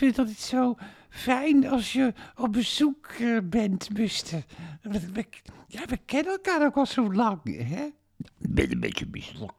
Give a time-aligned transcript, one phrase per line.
[0.00, 0.76] vind het altijd zo
[1.08, 4.44] fijn als je op bezoek eh, bent, Buster.
[4.82, 5.24] We,
[5.66, 7.84] ja, we kennen elkaar ook al zo lang, hè?
[8.38, 9.52] Ik ben een beetje misselijk.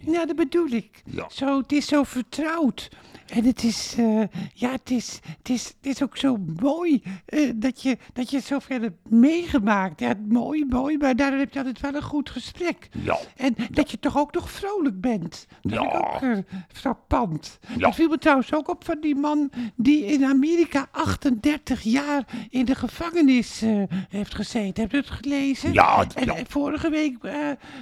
[0.00, 1.02] Ja, dat bedoel ik.
[1.04, 1.28] Ja.
[1.28, 2.90] Zo, het is zo vertrouwd.
[3.28, 4.22] En het is, eh,
[4.54, 8.36] ja, het is, het is, het is ook zo mooi eh, dat, je, dat je
[8.36, 10.00] het zoveel hebt meegemaakt.
[10.00, 12.88] Ja, mooi, mooi, maar daardoor heb je altijd wel een goed gesprek.
[13.02, 13.18] Ja.
[13.36, 15.46] En dat je toch ook nog vrolijk bent.
[15.62, 15.98] Dat vind ik Ja.
[15.98, 16.38] ook eh,
[16.72, 17.58] frappant.
[17.68, 17.76] Ja.
[17.76, 22.64] Dat viel me trouwens ook op van die man die in Amerika 38 jaar in
[22.64, 23.62] de gevangenis
[24.08, 24.82] heeft gezeten.
[24.82, 25.72] Heb je het gelezen?
[25.72, 26.34] Ja, En ja.
[26.48, 27.16] vorige week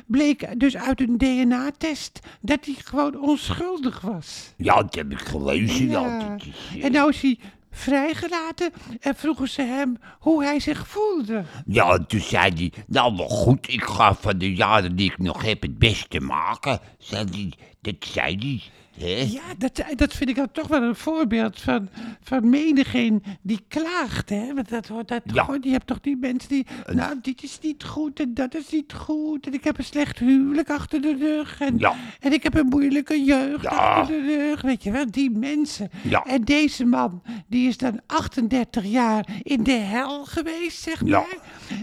[0.06, 4.54] bleek dus uit een DNA-test dat hij gewoon onschuldig was.
[4.56, 6.36] Ja, dat heb ik Ja.
[6.74, 6.84] Ja.
[6.84, 7.38] En nou is hij
[7.70, 11.44] vrijgelaten en vroegen ze hem hoe hij zich voelde.
[11.66, 15.18] Ja, en toen zei hij, nou wel goed, ik ga van de jaren die ik
[15.18, 16.80] nog heb het beste maken.
[16.98, 18.62] Zei hij, dat zei hij.
[18.98, 21.88] Ja, dat, dat vind ik dan toch wel een voorbeeld van,
[22.22, 24.28] van menigeen die klaagt.
[24.28, 24.54] Hè?
[24.54, 25.58] Want dat hoort dat Ja.
[25.60, 26.66] Je hebt toch die mensen die.
[26.92, 29.46] Nou, dit is niet goed en dat is niet goed.
[29.46, 31.60] En ik heb een slecht huwelijk achter de rug.
[31.60, 31.94] En, Ja.
[32.20, 33.68] en ik heb een moeilijke jeugd Ja.
[33.70, 34.62] achter de rug.
[34.62, 35.90] Weet je wel, die mensen.
[36.24, 41.36] En deze man, die is dan 38 jaar in de hel geweest, zeg maar.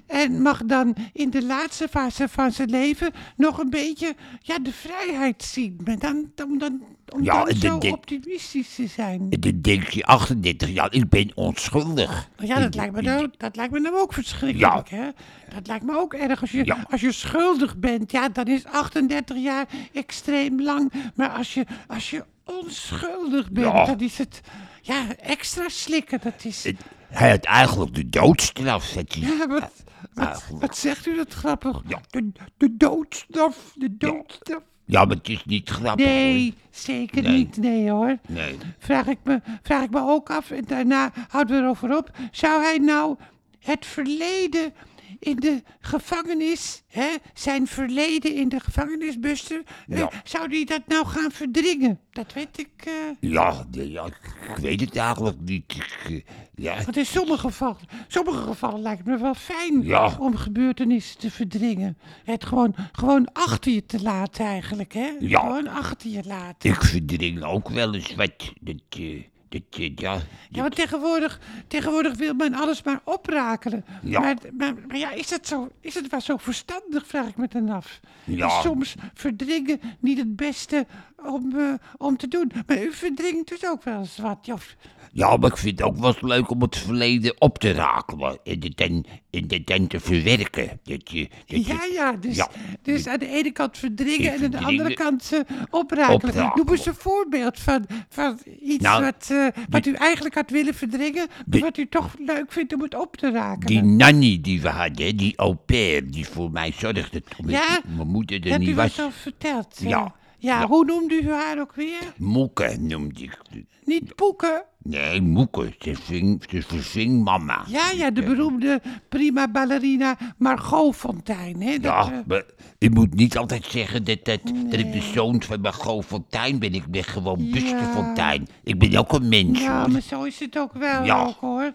[0.07, 4.71] En mag dan in de laatste fase van zijn leven nog een beetje ja, de
[4.73, 5.79] vrijheid zien.
[5.83, 6.81] Maar dan, dan, dan,
[7.13, 9.29] om Ja, dan zo optimistisch te zijn.
[9.29, 12.29] Dan denk je, 38 jaar, ik ben onschuldig.
[12.37, 15.09] Ja, dat lijkt me nou, dat lijkt me nou ook verschrikkelijk, hè?
[15.53, 16.41] Dat lijkt me ook erg.
[16.41, 16.85] Als je, Ja.
[16.89, 20.93] als je schuldig bent, ja, dan is 38 jaar extreem lang.
[21.15, 23.85] Maar als je, als je onschuldig bent, Ja.
[23.85, 24.41] dan is het
[24.81, 26.19] ja, extra slikken.
[26.23, 26.63] Dat is...
[26.63, 28.89] Het- Hij had eigenlijk de doodstraf.
[28.91, 29.71] Dat hij, Ja, wat,
[30.13, 31.81] wat, wat zegt u dat grappig?
[31.87, 32.01] Ja.
[32.09, 34.61] De, de doodstraf, de doodstraf.
[34.85, 36.05] Ja, maar het is niet grappig.
[36.05, 36.51] Nee, hoor.
[36.71, 37.31] zeker Nee.
[37.37, 37.57] niet.
[37.57, 38.17] Nee hoor.
[38.27, 38.55] Nee.
[38.79, 42.11] Vraag ik, me, vraag ik me ook af, en daarna houden we erover op.
[42.31, 43.17] Zou hij nou
[43.59, 44.73] het verleden
[45.19, 51.05] in de gevangenis, hè, zijn verleden in de gevangenis, Buster, eh, zou hij dat nou
[51.05, 51.99] gaan verdringen?
[52.11, 52.69] Dat weet ik.
[52.85, 52.93] eh,
[53.31, 55.63] Ja, nee, ja, ik weet het eigenlijk niet.
[55.75, 56.21] Ik, eh,
[56.55, 57.77] ja, want in sommige gevallen,
[58.07, 60.15] sommige gevallen lijkt het me wel fijn Ja.
[60.19, 61.97] om gebeurtenissen te verdringen.
[62.23, 65.11] Het gewoon, gewoon achter je te laten eigenlijk, hè?
[65.19, 65.39] Ja.
[65.39, 66.69] Gewoon achter je laten.
[66.69, 68.53] ik verdring ook wel eens wat.
[68.61, 70.17] Dat, eh, dat, eh, ja,
[70.49, 73.85] Ja, want tegenwoordig, tegenwoordig wil men alles maar oprakelen.
[74.03, 74.19] Ja.
[74.19, 77.47] Maar, maar, maar ja, is dat, zo, is het wel zo verstandig, vraag ik me
[77.47, 77.99] dan af.
[78.23, 78.47] Ja.
[78.47, 80.85] Is soms verdringen niet het beste
[81.25, 82.51] om, eh, om te doen.
[82.67, 84.75] Maar u verdringt dus ook wel eens wat, Jof.
[85.15, 88.37] Ja, maar ik vind het ook wel eens leuk om het verleden op te rakelen
[88.43, 90.79] en het dan, en het dan te verwerken.
[90.83, 92.49] Dat je, dat Ja, je- ja, dus, Ja.
[92.81, 95.39] dus aan de ene kant verdringen en aan de andere kant eh,
[95.69, 96.15] oprakelen.
[96.15, 96.51] Oprakelen.
[96.55, 100.73] Noem eens een voorbeeld van, van iets Nou, wat, eh, wat u eigenlijk had willen
[100.73, 103.67] verdringen, maar wat u toch leuk vindt om het op te rakelen.
[103.67, 108.07] Die nanny die we hadden, die au pair, die voor mij zorgde toen Ja, mijn
[108.07, 109.05] moeder er Dat u niet was was.
[109.05, 109.79] al verteld.
[109.81, 110.15] Ja.
[110.43, 110.59] Ja.
[110.59, 110.67] Ja.
[110.67, 112.13] hoe noemde u haar ook weer?
[112.17, 113.37] Moeke noemde ik.
[113.85, 114.63] Niet Poeken.
[114.83, 117.63] Nee, Moeke, ze ving, ze verzing mama.
[117.67, 121.61] Ja, ja, de beroemde prima ballerina Margot Fontein.
[121.61, 121.71] Hè?
[121.71, 122.43] Dat, Ja, eh, maar
[122.77, 124.39] je moet niet altijd zeggen dat, dat,
[124.69, 126.73] dat ik de zoon van Margot Fontein ben.
[126.73, 127.93] Ik ben gewoon Buster Ja.
[127.93, 128.47] Fontein.
[128.63, 129.91] Ik ben ook een mens, ja, hoor.
[129.91, 131.23] maar zo is het ook wel Ja.
[131.25, 131.73] ook hoor.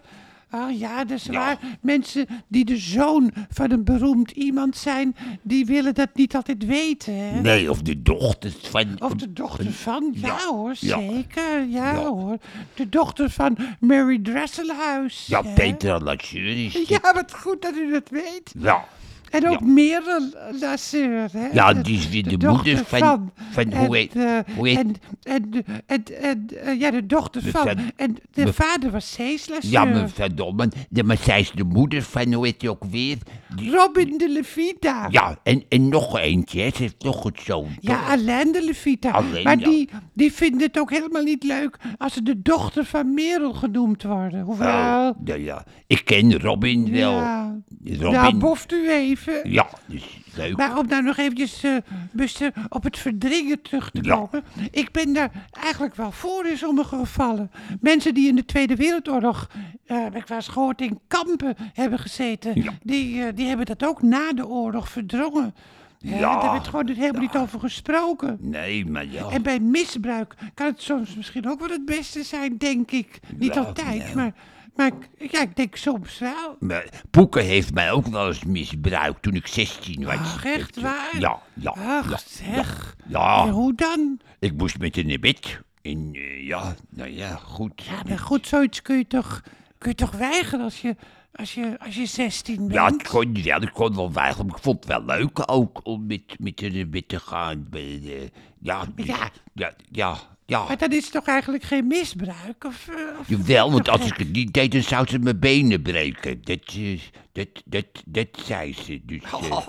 [0.51, 1.31] Oh ja, dat is Ja.
[1.31, 1.57] waar.
[1.81, 7.13] Mensen die de zoon van een beroemd iemand zijn, die willen dat niet altijd weten.
[7.13, 7.41] Hè?
[7.41, 9.01] Nee, of de dochter van...
[9.01, 11.95] Of de dochter van, ja, ja, hoor, zeker, ja, Ja.
[11.95, 12.37] hoor.
[12.73, 15.25] De dochter van Mary Dresselhuis.
[15.27, 15.63] Ja, hè?
[15.63, 16.87] Is dit.
[16.87, 18.53] Ja, wat goed dat u dat weet.
[18.59, 18.85] Ja.
[19.29, 19.65] En ook Ja.
[19.65, 20.29] Merel
[20.59, 21.47] Lasseur, hè?
[21.53, 24.95] Ja, die is weer de moeder van- van- hoe en, heet- eh, hoe heet- En,
[25.23, 27.61] en, de- en, en, eh, ja, de dochter De van.
[27.67, 29.71] van- en de de- vader was Cees Lasseur.
[29.71, 30.69] Ja, maar verdomme.
[30.89, 33.17] De, maar zij is de moeder van, hoe heet die ook weer?
[33.55, 35.07] Die- Robin de Levita.
[35.11, 36.69] ja, en, en nog eentje, hè.
[36.69, 37.67] Ze heeft nog een zoon.
[37.79, 37.99] Ja?
[38.07, 39.21] Alain de Levita.
[39.43, 39.65] Maar ja.
[39.65, 44.03] die, die vinden het ook helemaal niet leuk als ze de dochter van Merel genoemd
[44.03, 44.41] worden.
[44.41, 45.09] Hoewel...
[45.09, 45.65] Oh, ja, ja.
[45.87, 47.11] Ik ken Robin wel.
[47.11, 48.11] ja, Robin.
[48.11, 49.18] nou, boft u even.
[49.43, 50.57] Ja, dus leuk.
[50.57, 51.75] Maar om nou nog eventjes, eh
[52.11, 54.15] Buster, op het verdringen terug te Ja.
[54.15, 54.43] komen.
[54.71, 57.51] Ik ben daar eigenlijk wel voor in sommige gevallen.
[57.81, 59.49] Mensen die in de Tweede Wereldoorlog,
[59.85, 62.61] heb ik gehoord, in kampen hebben gezeten.
[62.63, 62.71] Ja.
[62.83, 65.55] Die, eh, die hebben dat ook na de oorlog verdrongen.
[65.97, 66.41] Ja, Ja.
[66.41, 68.37] Daar werd gewoon helemaal niet over gesproken.
[68.41, 69.27] Nee, maar ja.
[69.29, 73.19] En bij misbruik kan het soms misschien ook wel het beste zijn, denk ik.
[73.37, 74.33] Niet altijd, maar,
[74.79, 76.55] maar ik- ja, ik denk soms wel.
[76.59, 80.15] Maar Poeke heeft mij ook wel eens misbruikt toen ik 16 was.
[80.15, 81.19] Ach, echt waar?
[81.19, 81.71] Ja, ja.
[81.71, 82.95] Ach, ja, zeg.
[83.07, 84.19] Ja, En hoe dan?
[84.39, 85.59] ik moest met haar naar bed.
[85.81, 87.83] En eh, ja, nou ja, goed.
[87.85, 89.41] Ja, maar goed, zoiets kun je toch,
[89.77, 90.95] kun je toch weigeren als je,
[91.33, 92.73] als je, als je 16 bent?
[92.73, 95.79] Ja, ik kon, ja, ik kon wel weigeren, maar ik vond het wel leuk ook
[95.83, 97.67] om met, met, er- met te gaan.
[97.69, 98.29] De,
[98.59, 99.29] ja, Ja.
[99.53, 100.17] ja, ja,
[100.49, 100.63] ja.
[100.67, 102.63] Maar dat is toch eigenlijk geen misbruik?
[102.65, 105.81] Of, eh, of- Jawel, want als ik het niet deed, dan zou ze mijn benen
[105.81, 106.41] breken.
[106.43, 106.99] Dat, eh,
[107.31, 109.01] dat, dat, dat zei ze.
[109.05, 109.67] Dus, eh, Oh,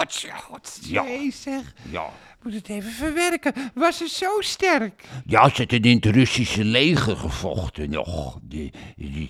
[0.48, 1.04] god, Ja.
[1.30, 1.72] zeg.
[1.90, 2.08] ja.
[2.42, 3.52] Moet het even verwerken.
[3.74, 5.04] Was ze zo sterk?
[5.26, 8.38] Ja, ze had in het Russische leger gevochten nog.
[8.42, 8.72] Die,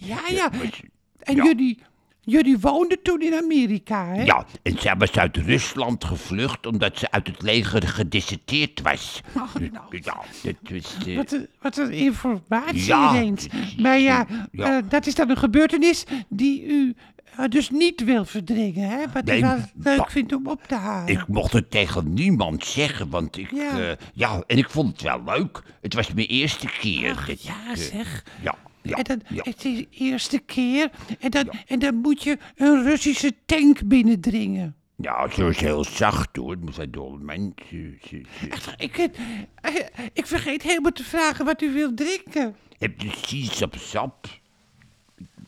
[0.00, 0.50] Ja, ja.
[0.50, 0.80] was-
[1.20, 1.44] En Ja.
[1.44, 1.78] jullie,
[2.20, 4.22] jullie woonden toen in Amerika, hè?
[4.22, 9.20] Ja, en zij was uit Rusland gevlucht omdat ze uit het leger gedeserteerd was.
[9.36, 9.98] Oh, nou.
[10.02, 10.96] Ja, dat was...
[11.06, 13.46] eh, Wat een, wat een informatie Ja, ineens.
[13.78, 14.76] Maar ja, ja.
[14.78, 16.94] eh, dat is dan een gebeurtenis die u
[17.36, 19.04] eh, dus niet wil verdringen, hè?
[19.12, 21.08] Wat Nee, u wel leuk vindt om op te halen.
[21.08, 23.50] Ik mocht het tegen niemand zeggen, want ik...
[23.50, 23.76] Ja.
[23.78, 25.62] Ja, ja en ik vond het wel leuk.
[25.80, 27.10] Het was mijn eerste keer.
[27.10, 28.24] Ach, dat ja, ik, eh, zeg.
[28.42, 29.42] Ja, ja, en dan, ja.
[29.42, 30.90] het is de eerste keer.
[31.20, 34.74] En dan, en dan moet je een Russische tank binnendringen.
[34.96, 37.52] Ja, ze was heel zacht hoor, met zijn dolle mens.
[37.68, 39.74] Ze- ze- ze- Echt, Ik, eh,
[40.12, 42.56] ik vergeet helemaal te vragen wat u wilt drinken.
[42.78, 44.26] Hebt u sinaasappelsap?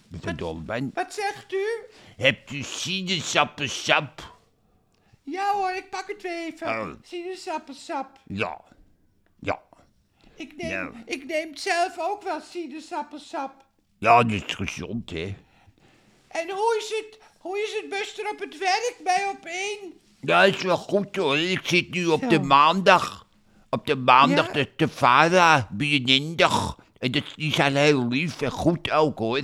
[0.09, 0.91] Met zijn dolle mens.
[0.95, 1.67] Wat zegt u?
[2.17, 4.37] Hebt u sinaasappelsap?
[5.23, 6.67] Ja hoor, ik pak het weer even.
[6.69, 6.89] Oh.
[7.03, 8.19] Sinaasappelsap.
[8.27, 8.61] Ja.
[9.39, 9.61] Ja.
[10.43, 13.65] Ik neem, ik neem zelf ook wel sinaasappelsap.
[13.99, 15.35] Ja, dat is gezond, hè.
[16.29, 19.93] En hoe is het, hoe is het Buster op het werk bij op één?
[20.21, 21.39] Ja, is wel goed hoor.
[21.39, 22.29] Ik zit nu op Zo.
[22.29, 23.27] de maandag.
[23.71, 24.65] Op de maandag, Ja?
[24.77, 26.77] de, vader, binnendag.
[26.99, 29.41] En dat, die zijn heel lief en goed ook hoor.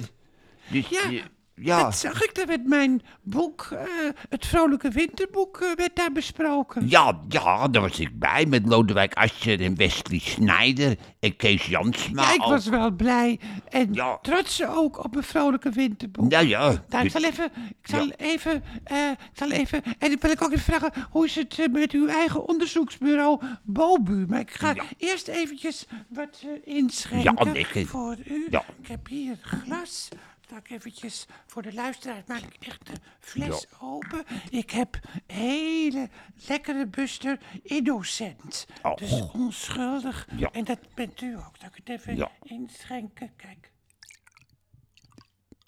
[0.71, 1.23] Dus, Ja,
[1.61, 1.83] ja.
[1.83, 3.87] Dat zag ik, daar werd mijn boek, eh,
[4.29, 6.89] het Vrolijke Winterboek, eh, werd daar besproken.
[6.89, 12.23] Ja, ja, daar was ik bij met Lodewijk Asscher en Wesley Snijder en Kees Jansma.
[12.23, 14.19] Ja, ik was wel blij en Ja.
[14.23, 16.31] trots ook op mijn Vrolijke Winterboek.
[16.31, 16.71] Nou ja,
[17.03, 18.13] ik zal even, ik zal Ja.
[18.17, 21.69] even, eh, ik zal even, en dan wil ik ook even vragen, hoe is het
[21.73, 24.25] met uw eigen onderzoeksbureau Bobu?
[24.29, 24.85] Maar ik ga Ja.
[24.99, 27.87] eerst eventjes wat inschenken lekker.
[27.87, 28.47] voor u.
[28.83, 30.09] Ik heb hier een glas.
[30.49, 34.25] Zal ik eventjes voor de luisteraar, maak ik echt de fles open.
[34.51, 36.09] Ik heb hele
[36.47, 38.67] lekkere Buster Innocent.
[38.83, 38.97] Oh.
[38.97, 40.29] Dus onschuldig.
[40.37, 40.51] Ja.
[40.53, 41.57] En dat bent u ook.
[41.59, 42.31] Zal ik het even Ja.
[42.43, 43.33] inschenken?
[43.37, 43.73] Kijk.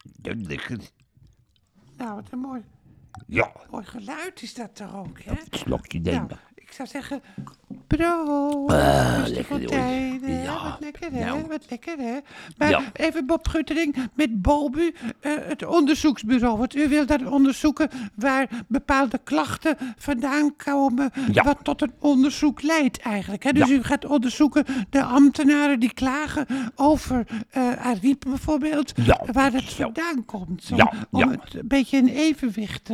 [0.03, 0.79] dat lekker.
[1.97, 2.65] Nou, wat een mooi,
[3.26, 5.31] Ja, mooi geluid is dat toch ook, hè?
[5.31, 6.38] een slokje Nou, nemen.
[6.55, 7.23] ik zou zeggen,
[7.97, 8.71] brood.
[8.73, 9.61] Ah, lekker?
[10.43, 11.25] Ja, Wat lekker, hè?
[11.25, 11.45] nou.
[11.49, 12.19] Wat lekker, hè?
[12.57, 12.81] Maar Ja.
[12.93, 16.59] even Bob Guttering met Bolbu, eh, het onderzoeksbureau.
[16.59, 21.11] Want u wil daar onderzoeken waar bepaalde klachten vandaan komen...
[21.33, 21.43] Ja.
[21.43, 23.43] wat tot een onderzoek leidt eigenlijk.
[23.43, 23.53] Hè?
[23.53, 23.75] Dus Ja.
[23.75, 28.93] u gaat onderzoeken de ambtenaren die klagen over eh Ariep bijvoorbeeld...
[29.33, 30.69] Waar het vandaan komt.
[30.73, 32.85] Om, om het een beetje in evenwicht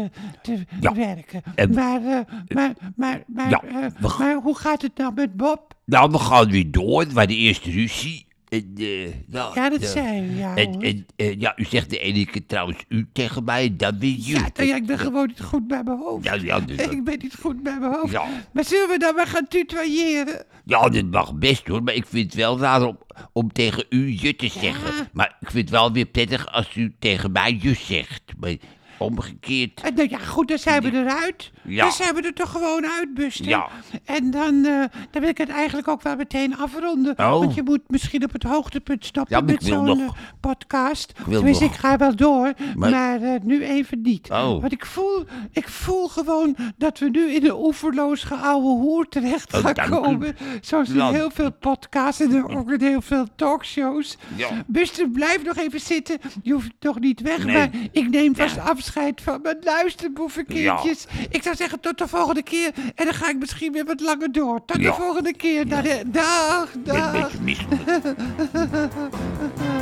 [0.43, 0.65] te,
[0.95, 1.43] werken.
[1.55, 2.19] En- maar, eh,
[2.49, 3.87] maar, maar, maar, eh,
[4.19, 5.75] maar hoe gaat het nou met Bob?
[5.85, 7.07] Nou, we gaan weer door.
[7.13, 8.27] Was de eerste ruzie.
[8.49, 10.57] En, eh, nou, Ja, dat nou, u, ja.
[10.57, 10.83] En, hoor.
[11.17, 14.35] en ja, u zegt de ene keer trouwens u tegen mij, en dan weer je.
[14.35, 16.25] ja, nou ja, ik ben gewoon niet goed bij mijn hoofd.
[16.25, 18.13] Ja, ja, dus ik ben niet goed bij mijn hoofd.
[18.13, 18.25] Ja.
[18.53, 20.45] Maar zullen we dan maar gaan tutoyeren?
[20.65, 22.99] Ja, dat mag best hoor, maar ik vind het wel raar om,
[23.33, 25.09] om tegen u je te zeggen.
[25.13, 28.23] Maar ik vind het wel weer prettig als u tegen mij je zegt.
[28.39, 28.57] Maar
[28.99, 29.81] omgekeerd.
[29.81, 31.51] En nou ja, goed, dan zijn we eruit.
[31.65, 31.83] Ja.
[31.83, 33.49] Dan zijn we er toch gewoon uit, Buster.
[33.49, 33.69] Ja.
[34.05, 37.19] En dan, eh, dan wil ik het eigenlijk ook wel meteen afronden.
[37.19, 37.31] Oh.
[37.31, 40.09] Want je moet misschien op het hoogtepunt stoppen Ja, maar met ik zo'n eh,
[40.41, 41.13] podcast.
[41.27, 41.73] wil Tenminste, nog.
[41.73, 44.31] ik ga wel door, maar, Maar- eh, nu even niet.
[44.31, 44.61] Oh.
[44.61, 49.55] Want ik voel, ik voel gewoon dat we nu in een oeverloos geouwe hoer terecht
[49.55, 50.37] Oh, gaan komen.
[50.61, 54.17] Zoals in heel veel podcasts en ook in heel veel talkshows.
[54.37, 54.49] Ja.
[54.67, 56.19] Buster, blijf nog even zitten.
[56.43, 57.57] Je hoeft toch niet weg, Nee.
[57.57, 58.63] maar ik neem vast Ja.
[58.87, 61.07] Afscheid van mijn luisterboevenkindjes.
[61.31, 62.73] Ik zou zeggen tot de volgende keer.
[62.95, 64.65] En dan ga ik misschien weer wat langer door.
[64.65, 64.93] Tot de Ja.
[64.95, 65.69] volgende keer.
[65.69, 66.73] Dag, dag.
[66.85, 67.83] Ben een beetje misselijk.